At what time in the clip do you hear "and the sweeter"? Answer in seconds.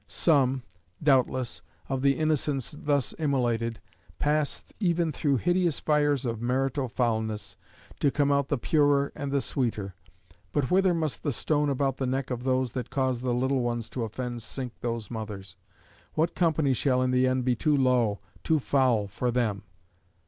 9.13-9.93